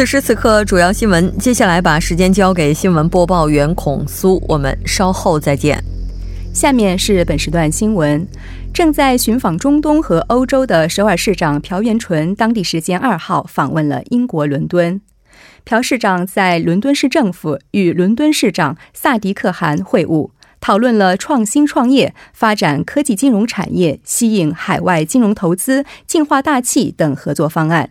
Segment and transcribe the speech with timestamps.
[0.00, 1.30] 此时此刻，主要新闻。
[1.36, 5.78] 接下来把时间交给新闻播报员孔苏，我们稍后再见。
[6.54, 8.26] 下面是本时段新闻：
[8.72, 14.98] 正在寻访中东和欧洲的首尔市长朴元淳，当地时间二号访问了英国伦敦。
[15.64, 20.30] 朴市长在伦敦市政府与伦敦市长萨迪克汗会晤，
[20.62, 27.90] 讨论了创新创业、发展科技金融产业、吸引海外金融投资、净化大气等合作方案。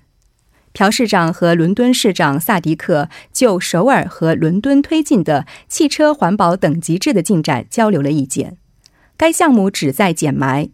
[0.79, 8.55] 朴市长和伦敦市长萨迪克就首尔和伦敦推进的汽车环保等级制的进展交流了意见。
[9.17, 10.69] 该项目旨在减霾，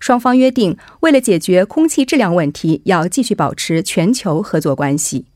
[0.00, 5.26] 双方约定为了解决空气质量问题，要继续保持全球合作关系。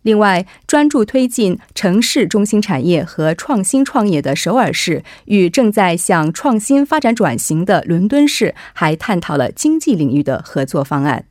[0.00, 11.26] 另外，专注推进城市中心产业和创新创业的首尔市与正在向创新发展转型的伦敦市还探讨了经济领域的合作方案。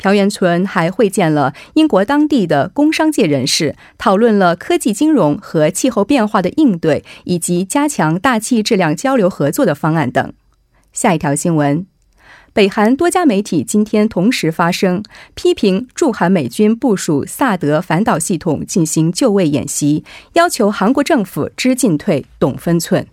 [0.00, 10.32] 朴元淳还会见了英国当地的工商界人士，讨论了科技金融和气候变化的应对，以及加强大气质量交流合作的方案等。
[10.94, 11.86] 下一条新闻：
[12.54, 15.02] 北韩多家媒体今天同时发声，
[15.34, 23.06] 批评驻韩美军部署萨德反导系统进行就位演习，要求韩国政府知进退、懂分寸。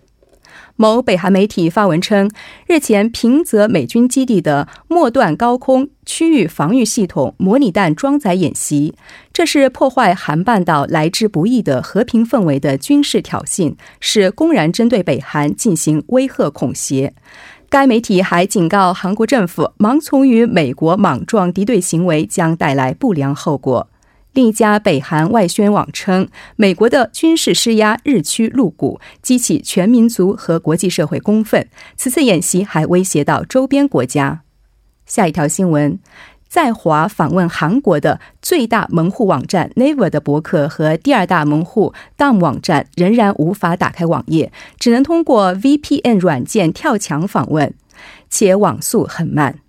[0.79, 2.29] 某北韩媒体发文称，
[2.67, 8.93] 日前平泽美军基地的末段高空区域防御系统模拟弹装载演习，
[9.33, 17.11] 这是破坏韩半岛来之不易的和平氛围的军事挑衅，是公然针对北韩进行威吓恐吓。
[17.69, 23.89] 该媒体还警告韩国政府，盲从于美国莽撞敌对行为将带来不良后果。
[24.37, 26.27] 另一家北韩外宣网称，
[26.57, 31.67] 美国的军事施压日趋露骨，激起全民族和国际社会公愤。
[31.95, 34.43] 此次演习还威胁到周边国家。
[35.07, 35.97] 下一条新闻，
[36.47, 47.73] 在华访问韩国的最大门户网站 Naver 的博客和第二大门户 Dom 网站仍然无法打开网页，只能通过 VPN 软件跳墙访问，
[48.29, 49.61] 且网速很慢。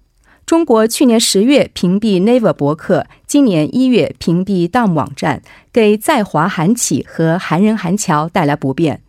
[0.48, 9.02] 中国去年十月屏蔽 Naver 博客，今年一月屏蔽 Dom 网站，给在华韩企和韩人韩侨带来不便。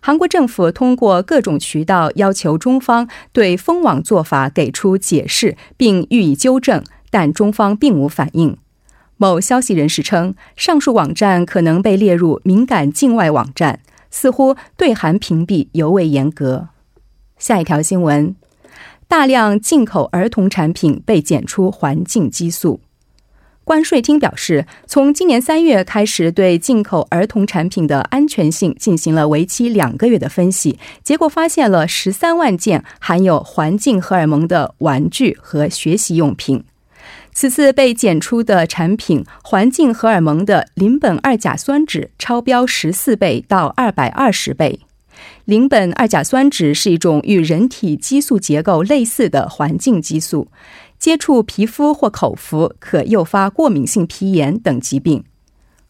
[0.00, 8.56] 韩国政府通过各种渠道要求中方对封网做法给出解释，并予以纠正，但中方并无反应。
[9.18, 13.80] 某消息人士称，上述网站可能被列入敏感境外网站，
[14.10, 16.68] 似乎对韩屏蔽尤为严格。
[17.36, 18.34] 下一条新闻。
[19.08, 22.80] 大量进口儿童产品被检出环境激素。
[23.64, 36.62] 关税厅表示，从今年三月开始，对进口儿童产品的安全性进行了为期两个月的分析，结果发现了十三万件含有环境荷尔蒙的玩具和学习用品。
[37.32, 44.80] 此次被检出的产品，环境荷尔蒙的邻苯二甲酸酯超标十四倍到二百二十倍。
[45.46, 50.48] 邻苯二甲酸酯是一种与人体激素结构类似的环境激素，
[50.98, 55.22] 接触皮肤或口服可诱发过敏性皮炎等疾病。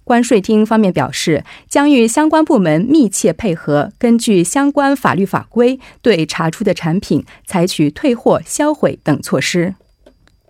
[0.05, 9.75] 关税厅方面表示，将与相关部门密切配合，根据相关法律法规，对查出的产品采取退货、销毁等措施。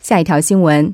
[0.00, 0.92] 下一条新闻。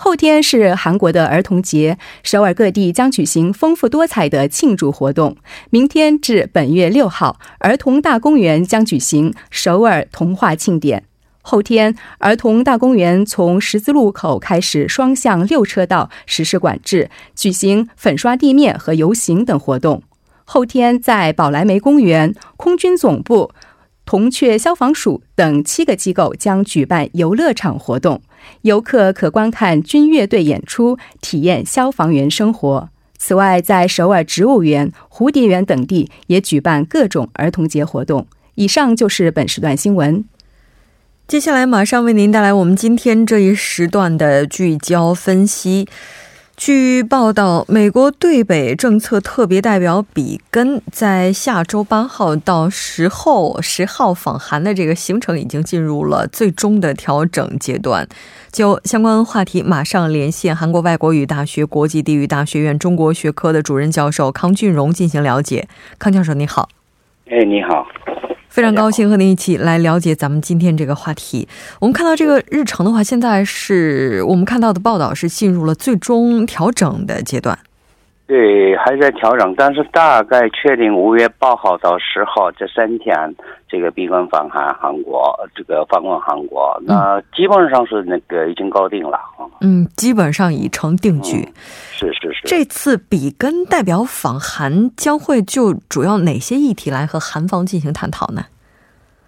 [0.00, 5.36] 后天是韩国的儿童节，首尔各地将举行丰富多彩的庆祝活动。
[5.70, 11.02] 明天至本月六号，儿童大公园将举行首尔童话庆典。
[11.42, 20.04] 后天，儿童大公园从十字路口开始双向六车道实施管制，举行粉刷地面和游行等活动。
[20.44, 23.50] 后天在宝莱梅公园、空军总部、
[24.04, 28.22] 铜雀消防署等七个机构将举办游乐场活动，
[28.62, 32.88] 游客可观看军乐队演出，体验消防员生活。
[33.16, 38.26] 此外，在首尔植物园、蝴蝶园等地也举办各种儿童节活动。
[38.54, 40.24] 以上就是本时段新闻。
[41.26, 45.86] 接下来马上为您带来我们今天这一时段的聚焦分析。
[46.58, 58.08] 据报道，美国对北政策特别代表比根在下周八号到十后十号访韩的这个行程已经进入了最终的调整阶段。
[58.50, 65.68] 就相关话题，马上连线韩国外国语大学国际地域大学院中国学科的主任教授康俊荣进行了解。
[65.96, 66.68] 康教授，你好。
[67.30, 67.86] 哎，你好。
[68.58, 71.46] 非常高兴和您一起来了解咱们今天这个话题。
[71.78, 77.56] 我们看到这个日程的话，现在是我们看到的报道是进入了最终调整的阶段。
[78.28, 83.34] 对，还在调整，但是大概确定五月八号到十号这三天，
[83.66, 89.18] 这个闭关访韩韩国，这个访问韩国，那基本上是那个已经搞定了
[89.62, 91.48] 嗯，基本上已成定局。
[91.90, 92.42] 是是是。
[92.44, 98.42] 这次比根代表访韩将会就主要哪些议题来和韩方进行探讨呢？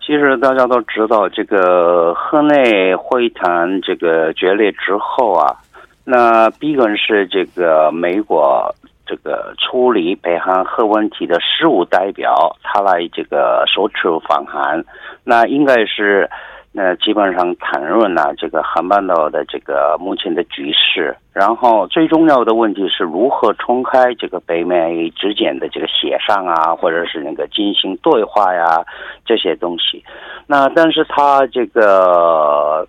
[0.03, 5.57] 其实大家都知道，这个河内会谈这个决裂之后啊，
[6.05, 8.75] 那比根是这个美国。
[9.11, 13.95] 这个处理北韩核问题的事务代表，他来这个首次
[14.29, 14.85] 访韩，
[15.25, 16.31] 那应该是，
[16.71, 28.81] 那基本上谈论了这个韩半岛的这个目前的局势，然后最重要的问题是如何重开这个北美之间的这个协商啊，或者是那个进行对话呀
[29.27, 30.05] 这些东西，
[30.47, 32.87] 那但是他这个。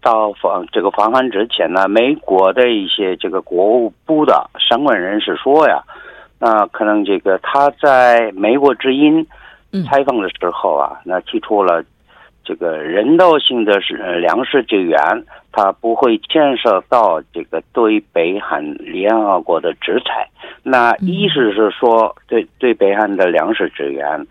[0.00, 5.82] 到访这个访韩之前呢，美国的一些这个国务部的相关人士说呀，
[6.38, 9.26] 那可能这个他在美国之音
[9.88, 11.84] 采访的时候啊，那提出了
[12.44, 14.96] 这个人道性的是粮食救援，
[15.50, 20.28] 他不会牵涉到这个对北韩联合国的制裁。
[20.62, 24.26] 那意思是说，对对北韩的粮食支援，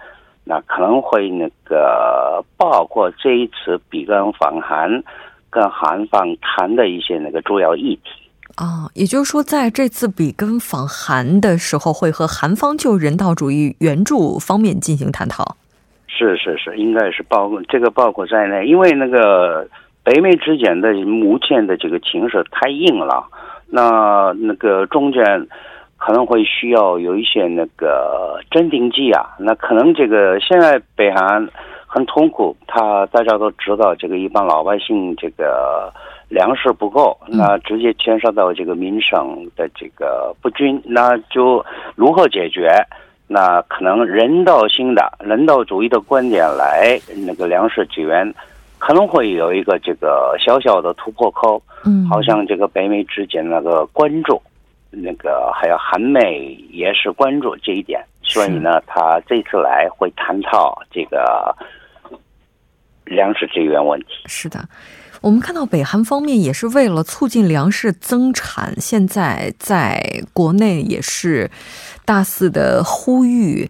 [0.45, 5.03] 那可能会那个包括这一次比根访韩。
[5.51, 15.55] 跟韩方谈的一些那个主要议题啊，也就是说，在这次比根访韩的时候，会和韩方就人道主义援助方面进行探讨。
[16.07, 19.65] 是是是，应该是包括这个包括在内，因为那个
[20.03, 23.25] 北美之间的目前的这个情势太硬了，
[23.69, 25.23] 那那个中间
[25.97, 31.47] 可能会需要有一些那个镇定剂啊，那可能这个现在北韩。
[31.87, 35.89] 很痛苦，他大家都知道，这个一般老百姓这个
[36.27, 41.65] 粮食不够，那直接牵涉到这个民生的这个不均，那就
[41.95, 42.69] 如何解决？
[43.29, 48.33] 那可能人道性的、人道主义的观点来那个粮食支援，
[48.77, 51.61] 可能会有一个这个小小的突破口。
[51.85, 54.41] 嗯，好像这个北美之间那个关注，
[54.95, 61.55] 那个还有韩美也是关注这一点，所以呢，他这次来会探讨这个。
[63.05, 64.67] 粮食资源问题是的，
[65.21, 70.01] 我们看到北韩方面也是为了促进粮食增产，现在在
[70.33, 71.51] 国内也是
[72.03, 73.69] 大肆的呼吁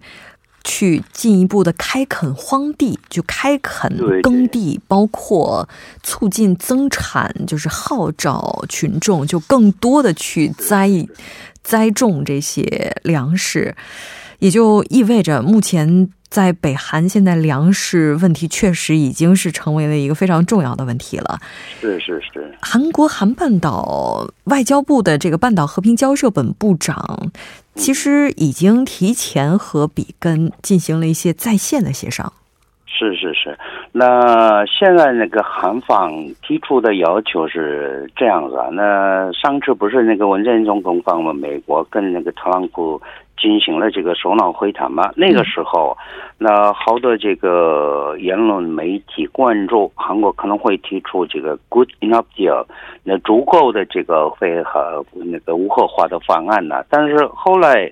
[0.65, 5.69] 去进一步的开垦荒地，就开垦耕地，包括
[6.03, 10.89] 促进增产，就是号召群众就更多的去栽
[11.63, 13.75] 栽种这些粮食，
[14.45, 16.07] 也就意味着目前。
[16.27, 21.39] 在北韩，现在粮食问题确实已经是成为了一个非常重要的问题了。
[21.79, 22.53] 是是是。
[22.61, 27.31] 韩国韩半岛外交部的这个半岛和平交涉本部长，
[27.75, 32.33] 其实已经提前和比根进行了一些在线的协商。
[32.85, 33.57] 是是是。
[33.93, 36.11] 那现在那个韩方
[36.45, 38.67] 提出的要求是这样子啊？
[38.73, 43.01] 那上次不是那个文在寅总统访问美国，跟那个特朗普。
[43.37, 45.11] 进行了这个首脑会谈嘛？
[45.15, 45.95] 那个时候，
[46.37, 52.65] 那好多这个言论媒体关注韩国可能会提出这个 good enough deal，
[53.03, 56.83] 那足够的这个会和那个无核化的方案呢？
[56.89, 57.91] 但是后来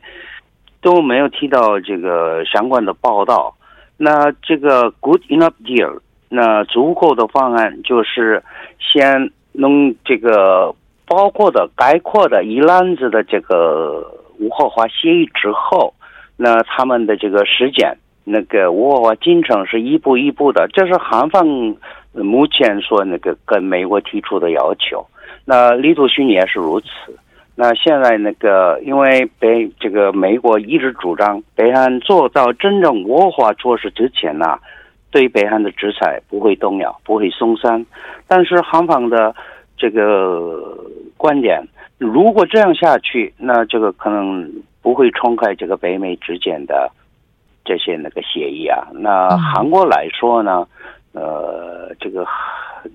[0.81, 3.53] 都没有提到这个相关的报道。
[3.97, 8.41] 那这个 good enough deal，那足够的方案就是
[8.79, 10.73] 先弄这个
[11.05, 14.19] 包括的概括的一揽子的这个。
[14.39, 15.93] 无核化协议之后，
[16.37, 20.67] 那他们的这个时间，那个无核化进程是一步一步的。
[20.73, 21.45] 这是韩方
[22.13, 25.05] 目前说那个跟美国提出的要求。
[25.45, 26.87] 那李祖勋也是如此。
[27.55, 34.57] 那现在那个，因为北这个美国一直主张北韩做到真正无核化措施之前呢，
[35.11, 37.85] 对北韩的制裁不会动摇，不会松散。
[38.27, 39.35] 但是韩方的
[39.77, 40.75] 这个
[41.15, 41.61] 观点，
[42.03, 46.91] 如果这样下去，那这个可能不会冲开这个北美之间的
[47.63, 48.87] 这些那个协议啊。
[48.93, 50.67] 那韩国来说呢，
[51.13, 52.25] 呃，这个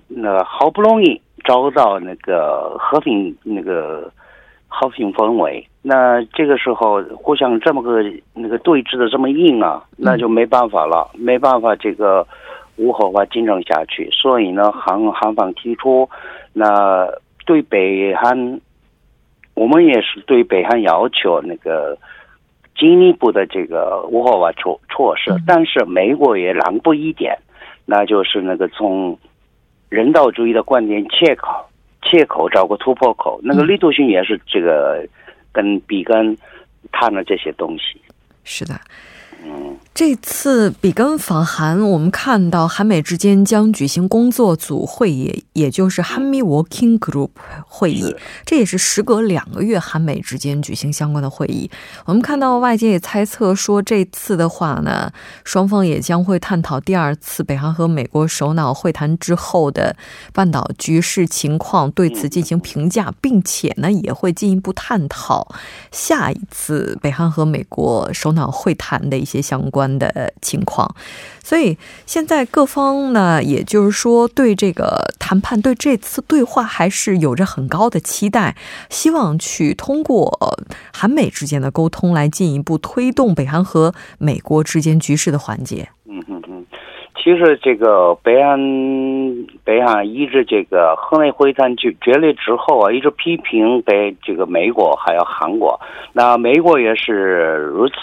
[0.07, 4.11] 那好不容易找到那个和平那个。
[4.71, 8.03] 和平氛围，那这个时候互相这么个
[8.35, 12.25] 那个对峙的这么硬啊，那就没办法了，没办法这个
[12.77, 14.07] 无核化竞争下去。
[14.11, 16.07] 所以呢，韩韩方提出，
[16.53, 17.09] 那
[17.47, 18.61] 对北韩，
[19.59, 21.97] 我们也是对北韩要求那个
[22.77, 27.37] 进一步的这个无核化措措施，但是美国也让步一点，
[27.85, 29.19] 那就是那个从
[29.89, 31.65] 人道主义的观点切口。
[32.01, 35.05] 切口找个突破口，那个力度性也是这个
[35.51, 36.35] 跟比根
[36.93, 38.01] 谈了这些东西。
[38.45, 38.73] 是的。
[39.93, 47.31] 这次比根访韩，我们看到韩美之间将举行工作组会议，也就是韩美 Working Group
[47.67, 48.15] 会议。
[48.45, 51.69] 这也是时隔两个月，韩美之间举行相关的会议。
[52.05, 55.11] 我们看到外界也猜测说，这次的话呢，
[55.43, 59.93] 双方也将会探讨第二次北韩和美国首脑会谈之后的
[60.31, 65.53] 半岛局势情况，对此进行评价，并且呢，也会进一步探讨
[65.91, 69.89] 下一次北韩和美国首脑会谈的一一些相关。
[69.99, 70.95] 的情况，
[71.43, 78.55] 所以现在各方呢，也就是说，对这个谈判，对这次对话，还是有着很高的期待，
[78.89, 80.57] 希望去通过
[80.93, 85.89] 韩美之间的沟通，来进一步推动北韩和美国之间局势的缓解。
[86.05, 86.65] 嗯嗯嗯，
[87.15, 88.57] 其实这个北韩
[89.65, 95.79] 北韩一直这个河内会谈决决裂之后啊，一直批评北这个美国还有韩国，
[96.13, 97.95] 那美国也是如此。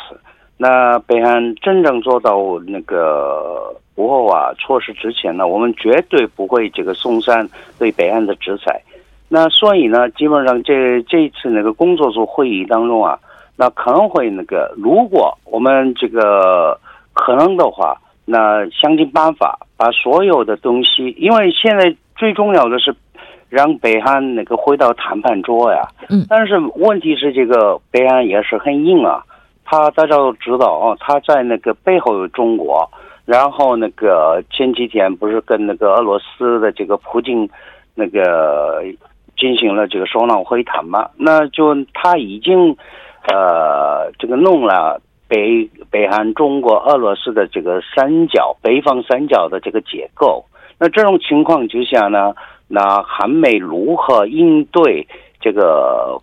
[0.59, 7.47] 那北韩真正做到那个无核化措施之前呢，我们绝对不会这个松散
[7.79, 8.81] 对北韩的制裁。
[9.29, 13.19] 那所以呢，基本上这这一次那个工作组会议当中啊，
[13.57, 16.79] 那可能会那个，如果我们这个
[17.13, 22.95] 可能的话，那想尽办法把所有的东西，因为现在最重要的是
[23.51, 25.83] 让北韩那个回到谈判桌呀。
[26.09, 26.25] 嗯。
[26.31, 29.23] 但是问题是，这个北韩也是很硬啊。
[29.69, 32.89] 他大家都知道哦，他在那个背后有中国，
[33.25, 37.51] 然后那个前几天不是跟那个俄罗斯的这个普京
[37.97, 38.81] 那个
[39.37, 41.11] 进行了这个首脑会谈嘛？
[41.17, 42.77] 那就他已经
[43.29, 50.45] 呃这个弄了北北韩、中国、俄罗斯的这个三角北方三角的这个结构。
[50.79, 52.33] 那这种情况之下呢，
[52.69, 55.07] 那韩美如何应对
[55.41, 56.23] 这个？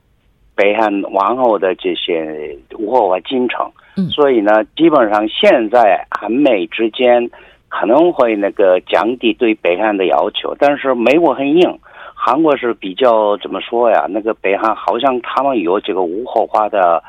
[0.56, 3.72] 北韩王后的这些无核化进程，
[4.12, 7.30] 所以呢，基本上现在韩美之间
[7.70, 11.80] 可能会那个降低对北韩的要求，但是美国很硬，
[12.14, 14.06] 韩国是比较怎么说呀？
[14.10, 17.04] 那个北韩好像他们有这个无后化的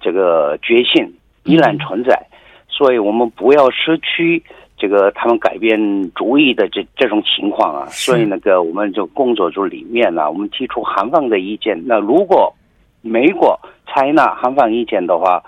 [0.00, 1.14] 这个决心
[1.44, 2.20] 依然存在，
[2.68, 4.42] 所以我们不要失去
[4.76, 5.78] 这个他们改变
[6.14, 7.86] 主意的这这种情况啊。
[7.86, 11.80] 所以那个我们就工作组里面呢，我们提出韩方的意见。
[11.86, 12.52] 那如果
[13.00, 15.42] 美国采纳韩方意见的话，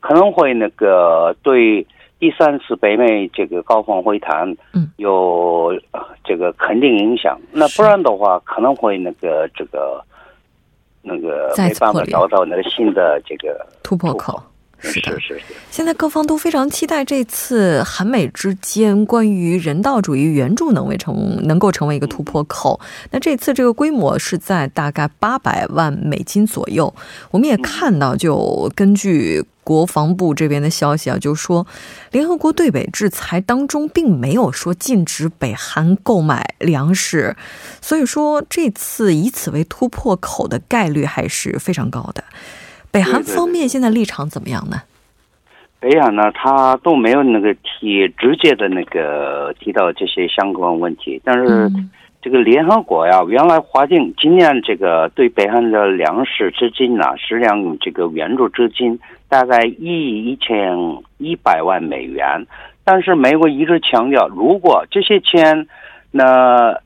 [0.00, 1.86] 可能会那个对
[2.18, 5.72] 第三次北美这个高峰会谈，嗯，有
[6.24, 7.38] 这个肯定影响。
[7.50, 10.02] 那不然的话，可能会那个这个
[11.02, 14.40] 那个没办法找到那个新的这个突破口。
[14.82, 15.44] 是的，是是。
[15.70, 22.78] 现在各方都非常期待这次韩美之间关于人道主义援助能为成能够成为一个突破口。
[23.10, 26.92] 那这次这个规模是在大概八百万美金左右。
[27.30, 31.66] 我们也看到，就根据国防部这边的消息啊，就是说
[32.10, 37.34] 联合国对北制裁当中并没有说禁止北韩购买粮食，
[37.80, 42.24] 所以说这次以此为突破口的概率还是非常高的。
[42.92, 44.76] 北韩方面现在立场怎么样呢？
[45.80, 51.20] 北韩呢，他都没有那个提直接的那个提到这些相关问题。
[51.24, 51.68] 但是
[52.20, 58.96] 这个联合国呀，原来划定今年这个对北韩的粮食资金呢，食粮这个援助资金
[59.28, 60.78] 大概一亿一千
[61.16, 62.46] 一百万美元。
[62.84, 65.66] 但是美国一直强调，如果这些钱
[66.10, 66.78] 那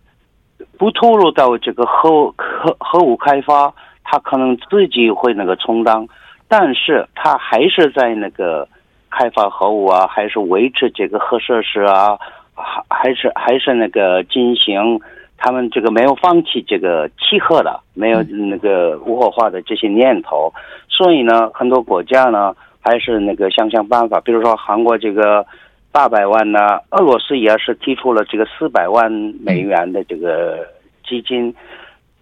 [0.78, 3.74] 不投入到这个核核核武开发。
[4.08, 6.06] 他可能自己会那个充当，
[6.46, 8.68] 但是他还是在那个
[9.10, 12.16] 开发核武啊，还是维持这个核设施啊，
[12.54, 15.00] 还还是还是那个进行
[15.36, 20.52] 他们这个没有放弃这个契合的，没有那个无核化的这些念头，
[20.88, 25.44] 所以呢，很多国家呢还是那个想想办法，比如说韩国这个
[25.90, 29.10] 八百万呢，俄罗斯也是提出了这个四百万
[29.40, 30.64] 美元的这个
[31.06, 31.52] 基金，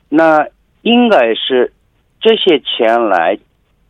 [0.08, 0.46] 那
[0.84, 1.72] 应该是
[2.20, 3.36] 这些钱来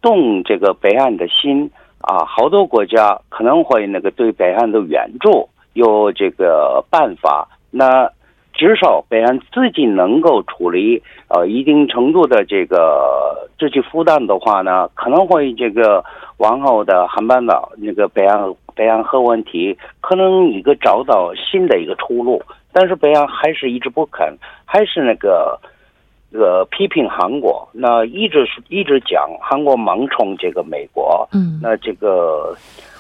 [0.00, 1.70] 动这个北岸的心
[2.00, 8.10] 啊，好多国家可能会那个对北岸的援助有这个办法，那。
[8.56, 16.04] 至少北岸自己能够处理呃一定程度的这个这些负担的话呢，可能会这个
[16.36, 22.40] 往后的韩半岛那个北岸北岸核问题可能一个找到新的一个出路，
[22.72, 25.58] 但是北岸还是一直不肯，还是那个
[26.34, 32.54] 呃批评韩国，那一直是一直讲韩国盲从这个美国，嗯，那这个。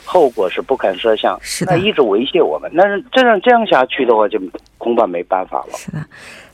[0.06, 2.70] 后果是不堪设想，是的，一直威胁我们。
[2.74, 4.38] 那是这样这样下去的话，就
[4.76, 5.72] 恐怕没办法了。
[5.78, 6.04] 是的，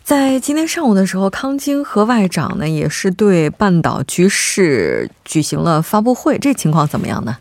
[0.05, 7.39] 在今天上午的时候，康京和外长呢也是对半岛局势举行了发布会，这情况怎么样呢？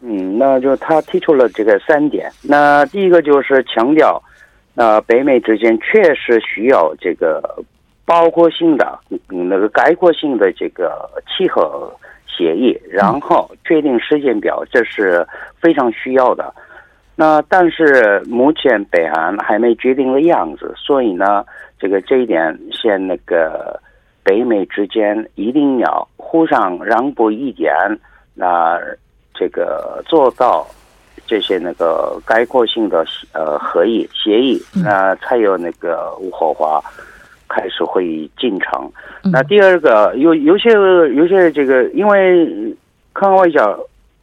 [0.00, 2.28] 嗯，那就他提出了这个三点。
[2.42, 4.20] 那第一个就是强调，
[4.74, 7.40] 那北美之间确实需要这个
[8.04, 11.92] 包括性的、那个概括性的这个契合。
[12.36, 15.24] 协议，然后确定时间表，这是
[15.60, 16.52] 非常需要的。
[17.14, 21.44] 那但是目前北韩还没决定的样子，所以呢，
[21.78, 23.80] 这个这一点先那个
[24.24, 27.72] 北美之间一定要互相让步一点，
[28.34, 28.80] 那
[29.32, 30.66] 这个做到
[31.28, 36.82] 这些那个概括性的呃合议协议，那才有那个无核化。
[37.54, 38.90] 开始会议进程。
[39.22, 40.70] 那第二个有有些
[41.14, 42.74] 有些这个，因为
[43.12, 43.78] 康外长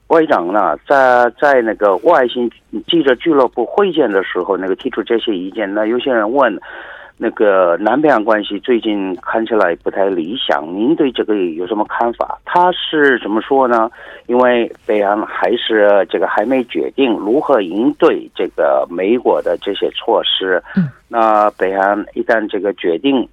[0.08, 2.52] 外长呢，在在那个外星
[2.88, 5.74] 记者俱乐部会见的时候，那个提出这些意见。
[5.74, 6.60] 那有些人问。
[7.24, 12.40] 那个南北韩关系最近看起来不太理想，您对这个有什么看法？
[12.44, 13.92] 他是怎么说呢？
[14.26, 20.60] 因为北韩还是这个还没决定如何应对这个美国的这些措施。
[20.76, 23.30] 嗯，那北韩一旦这个决定，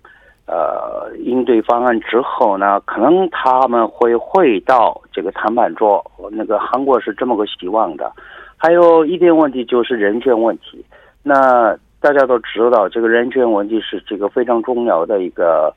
[0.47, 6.05] 呃，应对方案之后呢，可能他们会回到这个谈判桌。
[6.31, 8.13] 那个韩国是这么个希望的。
[8.59, 10.85] 还有一点问题就是人权问题。
[11.23, 15.75] 那大家都知道，这个人权问题是这个非常重要的一个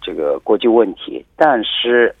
[0.00, 1.24] 这个国际问题。
[1.36, 2.14] 但是，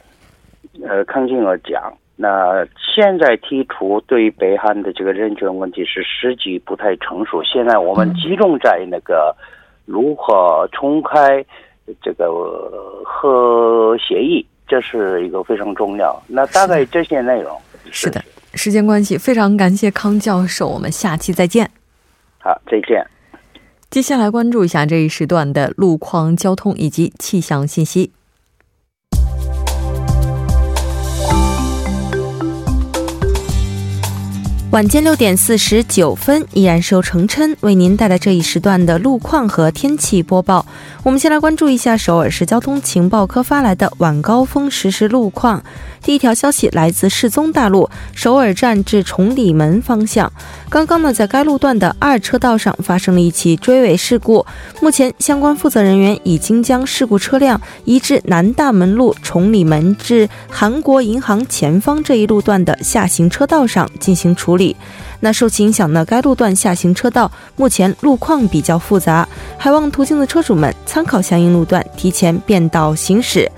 [0.82, 7.42] 呃，康金尔讲，那现在提出对北韩的这个人权问题是时机不太成熟。
[7.44, 9.34] 现在我们集中在那个
[9.84, 11.44] 如何重开
[12.02, 12.24] 这个
[13.04, 16.20] 核协议，这是一个非常重要。
[16.26, 17.56] 那大概这些内容
[17.92, 18.20] 是的。
[18.54, 21.70] 时间关系，非常感谢康教授，我们下期再见。
[22.44, 23.02] 好，再见。
[23.88, 28.12] 接下来关注一下这一时段的路况、交通以及气象信息。
[34.72, 40.66] 晚间六点四十九分，依然是由程琛为您带来这一时段的路况和天气播报。
[41.04, 45.62] 我们先来关注一下首尔市交通情报科发来的晚高峰实时路况。
[46.02, 50.32] 第一条消息来自世宗大路首尔站至崇礼门方向，
[50.74, 54.44] 刚刚呢，在该路段的二车道上发生了一起追尾事故。
[54.80, 64.74] 目前相关负责人员已经将事故车辆移至南大门路崇礼门至韩国银行前方这一路段的下行车道上进行处理。
[65.20, 73.48] 那受其影响呢，该路段下行车道目前路况比较复杂，还望途经的车主们参考相应路段，提前变道行驶。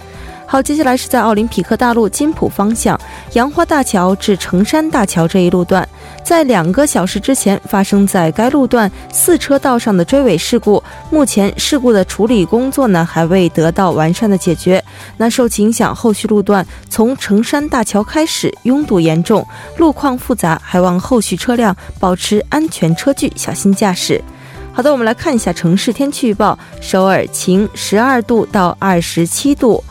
[0.49, 2.99] 好，接下来是在奥林匹克大陆金浦方向
[3.33, 5.87] 杨花大桥至成山大桥这一路段，
[6.23, 10.81] 在两个小时之前发生在该路段四车道上的追尾事故，
[11.11, 14.83] 目前事故的处理工作呢还未得到完善的解决。
[15.17, 19.45] 那受其影响，后续路段从成山大桥开始拥堵严重，
[19.79, 24.23] 路况复杂，还望后续车辆保持安全车距，小心驾驶。
[24.73, 29.83] 好的，我们来看一下城市天气预报：首尔晴，十二度到二十七度。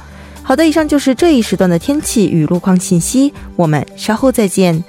[0.47, 4.84] 好的，以上就是这一时段的天气与路况信息，我们稍后再见。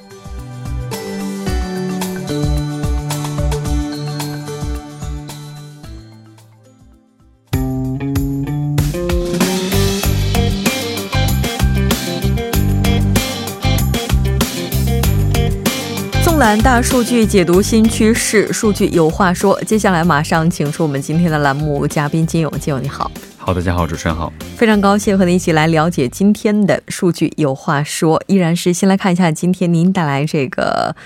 [16.22, 19.58] 纵览大数据，解读新趋势，数据有话说。
[19.62, 23.10] 接下来马上请出我们今天的栏目嘉宾金勇，金勇你好。
[23.46, 28.20] 好，大家好，主持人好，非常高兴和您一起来了解今天的数据有话说。
[28.26, 30.96] 依然是先来看一下今天您带来这个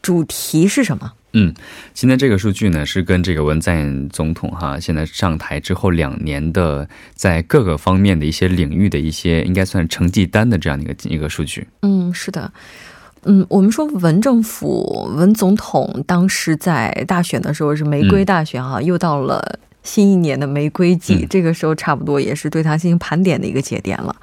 [0.00, 1.14] 主题是什么？
[1.32, 1.52] 嗯，
[1.94, 11.66] 今天这个数据呢是跟这个文在寅总统哈现在上台之后两年的在各个方面的一些领域的一些应该算成绩单的这样的一个一个数据。
[11.82, 12.52] 嗯，是的。
[13.24, 19.58] 嗯，我们说文政府文总统当时在大选的时候是玫瑰大选哈，又到了
[19.88, 24.14] 新一年的玫瑰季，这个时候差不多也是对它进行盘点的一个节点了。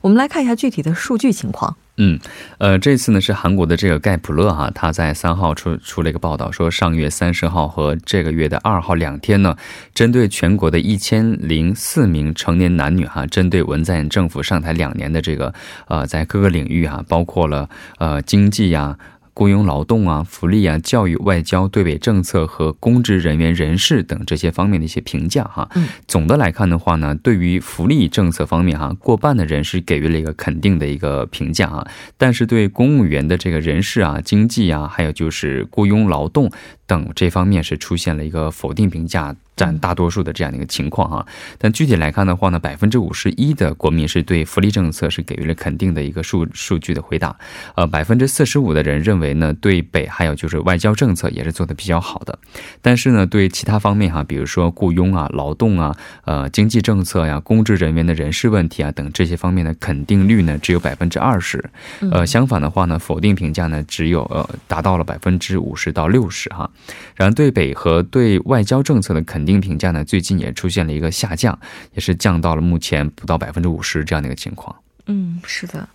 [0.00, 1.76] 我们来看一下具体的数据情况。
[1.96, 2.20] 嗯，
[2.58, 9.56] 呃，这次呢是韩国的这个盖普勒哈，他在三号出出了一个报道，说上月三十号和这个月的二号两天呢，
[9.92, 15.52] 针对全国的一千零四名成年男女哈，针对文在寅政府上台两年的这个
[15.88, 18.96] 呃，在各个领域哈，包括了呃经济呀。
[19.38, 25.70] 雇佣劳动啊、福利啊、教育、外交、对北政策和公职人员人事等这些方面的一些评价哈。
[25.76, 31.86] 嗯，总的来看的话呢，对于福利政策方面哈，过半的人是给予了一个肯定的一个评价啊。
[32.16, 36.50] 但是对公务员的这个人事啊、经济啊，还有就是雇佣劳动
[36.88, 39.36] 等这方面是出现了一个否定评价。
[39.58, 41.26] 占大多数的这样的一个情况哈，
[41.58, 47.36] 但具体来看的话呢，百分之五十一的国民是对福利政策是给予了肯定的一个数数据的回答，
[47.74, 52.38] 呃，百分之四十五的人认为呢，对北还有就是外交政策也是做的比较好的，
[52.80, 61.68] 但是呢，对其他方面哈，比如说雇佣啊、劳动啊、呃经济政策呀、公职人员的人事问题啊等这些方面的肯定率呢，只有百分之二十，
[62.12, 66.70] 呃，相反的话呢，否定评价呢只有呃达到了百分之五十到六十哈，
[67.16, 69.48] 然后对北和对外交政策的肯。
[69.48, 71.58] 定评价呢，最近也出现了一个下降，
[71.94, 74.76] 也是降到了目前不到百分之五十这样的一个情况。
[75.06, 75.88] 嗯，是的，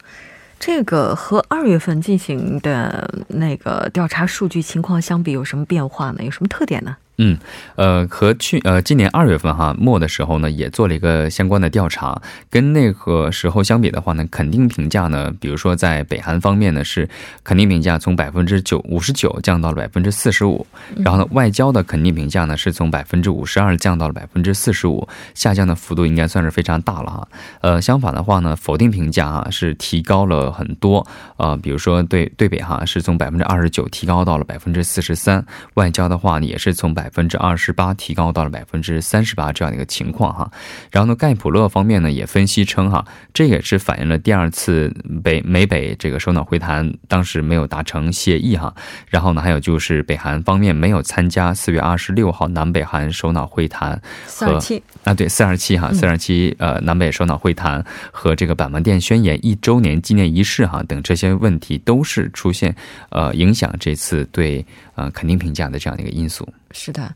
[0.60, 6.24] 这个和二月份进行的那个调查数据情况相比，有什么变化呢？
[6.24, 6.98] 有什么特点呢？
[7.18, 7.38] 嗯，
[7.76, 17.08] 呃，和去呃今年二月份哈末的时候呢，也做了一个相关的调查，跟那个时候相比的话呢，肯定评价呢，比如说在北韩方面呢，是
[17.44, 20.66] 肯定评价从百分之九五十九降到了百分之四十五，
[20.98, 27.28] 然后呢，外交的肯定评价呢，是从百分之五十二降到了百分之四十五，下降的幅度应该算是非常大了哈。
[27.62, 31.06] 呃，相反的话呢，否定评价啊是提高了很多，
[31.38, 35.46] 呃，比如说对对北哈是从百分之二十九提高到了百分之四十三，
[35.76, 37.03] 外交的话呢也是从百。
[37.04, 40.50] 百分之二十八提高到了百分之三十八这样的一个情况哈，
[40.90, 44.90] 然后呢，盖普勒方面呢也分析称哈，这也是反映了第二次
[45.22, 48.74] 北美北这个首脑会谈当时没有达成协议哈，
[49.10, 54.82] 然后呢，还有就是北韩方面没有参加四月二十六号南北韩首脑会谈四二七。
[55.04, 62.74] 啊对四二七哈四二七呃南北首脑会谈和这个板门店宣言一周年纪念仪式哈等这些问题都是出现
[63.10, 66.48] 呃影响这次对呃肯定评价的这样的一个因素。
[66.72, 67.14] 是的，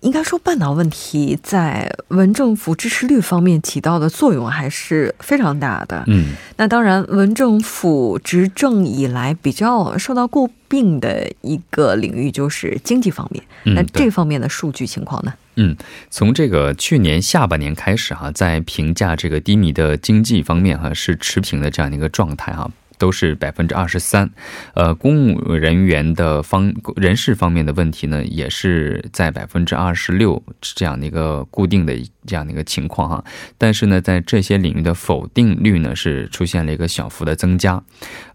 [0.00, 6.02] 应该说半岛问题在文政府支持率方面起到的作用还是非常大的。
[6.08, 13.42] 嗯，那当然，文政府执政以来比较受到诟病的一个领域就是经济方面。
[13.64, 15.32] 那这方面的数据情况呢？
[15.56, 15.76] 嗯，
[16.10, 22.68] 从这个去年下半年开始哈，在评价这个低迷的经济方面哈，是持平的这样的一个状态哈。
[23.02, 24.30] 都是百分之二十三，
[24.74, 31.92] 呃，公务人员的方人事方面的问题呢，也是在百分之二十六这样的一个固定的。
[32.26, 33.24] 这样的一个情况哈，
[33.58, 37.82] 但是呢，在这些领域的否定率呢是出现了一个小幅的增加，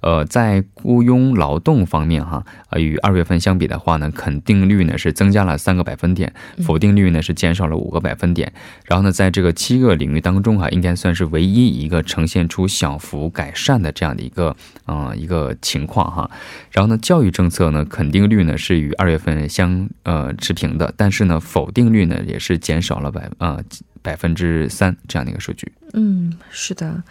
[0.02, 6.34] 呃，在雇佣劳动方面哈，呃，与二月份相比的话呢，肯定率呢是增加了三个百分点，
[6.66, 8.52] 否定率呢是减少了五个百分点。
[8.86, 14.56] 然后呢，在这个七个领域当中哈，应该算是唯一一个呈现出小幅改善的这样的一个
[14.88, 16.30] 嗯一个情况哈。
[16.72, 23.64] 然后呢，教育政策呢，肯定率呢是与二月份相呃持平的，但是呢，否定率呢也是减少了百呃。
[24.08, 25.70] 百分之三这样的一个数据。
[25.92, 27.04] 嗯，是的。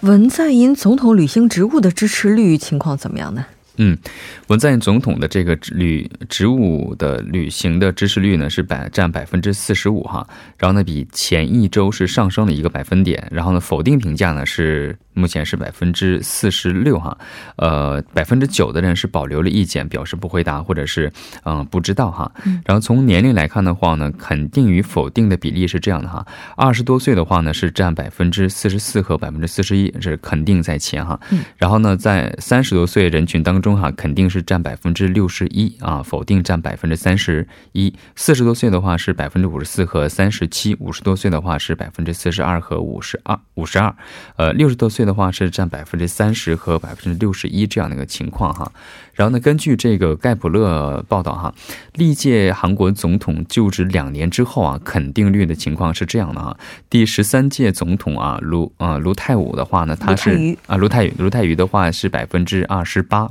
[0.00, 3.44] 文在寅总统履行职务的支持率情况怎么样呢？
[3.76, 3.98] 嗯，
[4.46, 14.96] 文在寅总统的这个履职务的履行的支持率呢是百占百分之四十五哈，然后呢比前一周是上升了一个百分点，然后呢否定评价呢是。
[15.14, 17.16] 目前是百分之四十六哈，
[17.56, 21.12] 呃，百分之九的人是保留了意见，表示不回答或者是
[21.44, 22.30] 嗯不知道哈。
[22.66, 31.18] 然后从年龄来看的话呢，肯定与否定的比例是这样的哈，二十多岁的话呢是占百分之四十四和百分之四十一，是肯定在前哈。
[31.56, 37.94] 然后呢，在三十多岁人群当中哈，肯定是占百分之六十一啊，否定占百分之三十一。
[38.16, 43.94] 四十多岁的话是百分之五十四和三十七，五十多岁的话是百分之四十二和五十二五十二，
[44.34, 45.03] 呃，六十多岁。
[45.04, 48.72] 界的话是占百分之三十和百分之六十一这样的一个情况哈。
[49.12, 51.54] 然后呢，根据这个盖普勒报道哈，
[51.92, 56.56] 历届韩国总统就职两年之后啊，肯定率的情况是这样的哈。
[56.90, 63.30] 第十三届总统啊，卢啊卢泰武的话呢，他是啊卢泰卢泰愚的话是百分之二十八。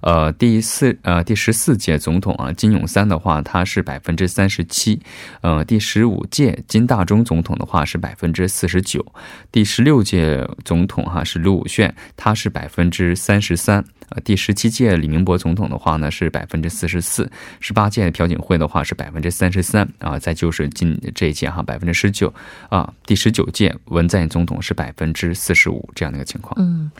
[0.00, 5.00] 呃，第四呃第十四届总统啊金永三的话，他是百分之三十七。
[5.42, 9.06] 呃，第十五届金大中总统的话是百分之四十九。
[9.52, 13.84] 第十六届总统哈是卢武铉，他是百分之三十三。
[14.10, 17.30] 呃，第十七届李明博总统的话呢是百分之四十四。
[17.60, 20.18] 十八届朴槿惠的话是百分之三十三啊。
[20.18, 22.32] 再就是今这一届哈百分之十九
[22.68, 22.92] 啊。
[23.06, 26.54] 第十九届文在寅总统是百分之四十五这样的一个情况。
[26.58, 26.90] 嗯。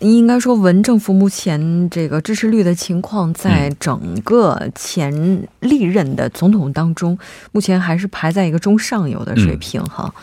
[0.00, 7.18] 应该说，文政府目前这个支持率的情况，在整个前历任的总统当中，
[7.50, 10.14] 目前还是排在一个中上游的水平哈。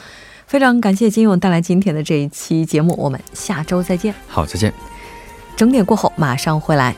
[0.53, 4.13] 非常感谢金勇带来今天的这一期节目，我们下周再见。
[4.27, 4.71] 好，再见。
[5.55, 6.95] 整点过后马上回来。